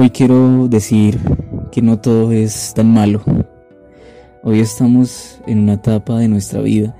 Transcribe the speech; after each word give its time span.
Hoy 0.00 0.10
quiero 0.10 0.68
decir 0.68 1.18
que 1.72 1.82
no 1.82 1.98
todo 1.98 2.30
es 2.30 2.72
tan 2.72 2.94
malo. 2.94 3.20
Hoy 4.44 4.60
estamos 4.60 5.40
en 5.44 5.58
una 5.58 5.72
etapa 5.72 6.20
de 6.20 6.28
nuestra 6.28 6.60
vida 6.60 6.94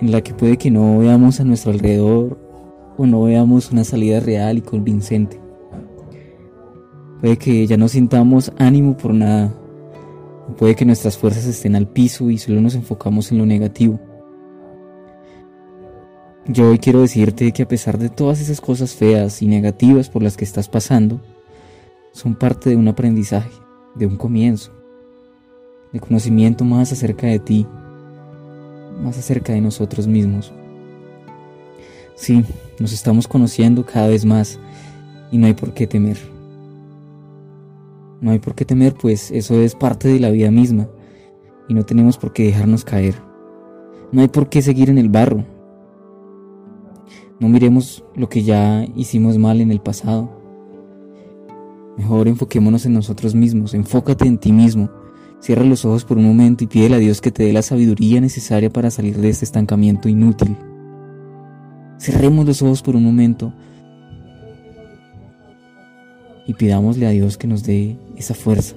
en 0.00 0.12
la 0.12 0.20
que 0.20 0.34
puede 0.34 0.56
que 0.56 0.70
no 0.70 0.98
veamos 0.98 1.40
a 1.40 1.44
nuestro 1.44 1.72
alrededor 1.72 2.38
o 2.96 3.06
no 3.06 3.24
veamos 3.24 3.72
una 3.72 3.82
salida 3.82 4.20
real 4.20 4.58
y 4.58 4.60
convincente. 4.60 5.40
Puede 7.20 7.38
que 7.38 7.66
ya 7.66 7.76
no 7.76 7.88
sintamos 7.88 8.52
ánimo 8.56 8.96
por 8.96 9.12
nada. 9.12 9.52
Puede 10.56 10.76
que 10.76 10.84
nuestras 10.84 11.18
fuerzas 11.18 11.44
estén 11.44 11.74
al 11.74 11.88
piso 11.88 12.30
y 12.30 12.38
solo 12.38 12.60
nos 12.60 12.76
enfocamos 12.76 13.32
en 13.32 13.38
lo 13.38 13.46
negativo. 13.46 13.98
Yo 16.46 16.70
hoy 16.70 16.78
quiero 16.78 17.00
decirte 17.00 17.50
que 17.50 17.64
a 17.64 17.68
pesar 17.68 17.98
de 17.98 18.10
todas 18.10 18.40
esas 18.40 18.60
cosas 18.60 18.94
feas 18.94 19.42
y 19.42 19.48
negativas 19.48 20.08
por 20.08 20.22
las 20.22 20.36
que 20.36 20.44
estás 20.44 20.68
pasando, 20.68 21.20
son 22.14 22.36
parte 22.36 22.70
de 22.70 22.76
un 22.76 22.86
aprendizaje, 22.86 23.50
de 23.96 24.06
un 24.06 24.16
comienzo, 24.16 24.70
de 25.92 25.98
conocimiento 25.98 26.64
más 26.64 26.92
acerca 26.92 27.26
de 27.26 27.40
ti, 27.40 27.66
más 29.02 29.18
acerca 29.18 29.52
de 29.52 29.60
nosotros 29.60 30.06
mismos. 30.06 30.52
Sí, 32.14 32.44
nos 32.78 32.92
estamos 32.92 33.26
conociendo 33.26 33.84
cada 33.84 34.06
vez 34.06 34.24
más 34.24 34.60
y 35.32 35.38
no 35.38 35.46
hay 35.46 35.54
por 35.54 35.74
qué 35.74 35.88
temer. 35.88 36.16
No 38.20 38.30
hay 38.30 38.38
por 38.38 38.54
qué 38.54 38.64
temer, 38.64 38.94
pues 38.94 39.32
eso 39.32 39.60
es 39.60 39.74
parte 39.74 40.06
de 40.06 40.20
la 40.20 40.30
vida 40.30 40.52
misma 40.52 40.86
y 41.68 41.74
no 41.74 41.84
tenemos 41.84 42.16
por 42.16 42.32
qué 42.32 42.44
dejarnos 42.44 42.84
caer. 42.84 43.16
No 44.12 44.20
hay 44.20 44.28
por 44.28 44.48
qué 44.48 44.62
seguir 44.62 44.88
en 44.88 44.98
el 44.98 45.08
barro. 45.08 45.44
No 47.40 47.48
miremos 47.48 48.04
lo 48.14 48.28
que 48.28 48.44
ya 48.44 48.86
hicimos 48.94 49.36
mal 49.36 49.60
en 49.60 49.72
el 49.72 49.80
pasado 49.80 50.43
Mejor 52.04 52.28
enfoquémonos 52.28 52.84
en 52.84 52.92
nosotros 52.92 53.34
mismos, 53.34 53.72
enfócate 53.72 54.26
en 54.26 54.36
ti 54.36 54.52
mismo. 54.52 54.90
Cierra 55.40 55.64
los 55.64 55.86
ojos 55.86 56.04
por 56.04 56.18
un 56.18 56.26
momento 56.26 56.62
y 56.62 56.66
pídele 56.66 56.96
a 56.96 56.98
Dios 56.98 57.22
que 57.22 57.30
te 57.30 57.44
dé 57.44 57.52
la 57.54 57.62
sabiduría 57.62 58.20
necesaria 58.20 58.68
para 58.68 58.90
salir 58.90 59.16
de 59.16 59.30
este 59.30 59.46
estancamiento 59.46 60.10
inútil. 60.10 60.54
Cerremos 61.96 62.44
los 62.44 62.60
ojos 62.60 62.82
por 62.82 62.94
un 62.94 63.04
momento 63.04 63.54
y 66.46 66.52
pidámosle 66.52 67.06
a 67.06 67.10
Dios 67.10 67.38
que 67.38 67.46
nos 67.46 67.62
dé 67.62 67.96
esa 68.18 68.34
fuerza. 68.34 68.76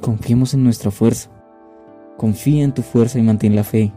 Confiemos 0.00 0.54
en 0.54 0.62
nuestra 0.62 0.92
fuerza. 0.92 1.30
Confía 2.16 2.62
en 2.62 2.72
tu 2.72 2.82
fuerza 2.82 3.18
y 3.18 3.22
mantén 3.22 3.56
la 3.56 3.64
fe. 3.64 3.92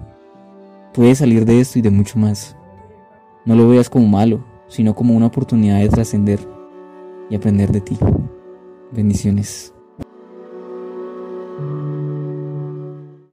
Puedes 0.91 1.19
salir 1.19 1.45
de 1.45 1.61
esto 1.61 1.77
y 1.77 1.83
de 1.83 1.91
mucho 1.91 2.17
más. 2.17 2.57
No 3.45 3.53
lo 3.53 3.69
veas 3.69 3.91
como 3.91 4.07
malo, 4.07 4.43
sino 4.67 4.95
como 4.95 5.15
una 5.15 5.27
oportunidad 5.27 5.79
de 5.79 5.89
trascender 5.89 6.39
y 7.29 7.35
aprender 7.35 7.71
de 7.71 7.81
ti. 7.81 7.97
Bendiciones. 8.91 9.74